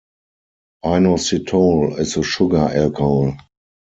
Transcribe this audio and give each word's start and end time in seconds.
Inositol 0.83 1.99
is 1.99 2.17
a 2.17 2.23
sugar 2.23 2.69
alcohol. 2.71 3.37